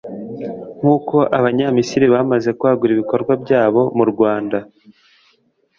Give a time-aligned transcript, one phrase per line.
[0.77, 4.57] nk’uko abanyamisiri bamaze kwagura ibikorwa byabo mu Rwanda